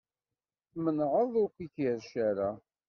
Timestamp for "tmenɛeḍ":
0.71-1.31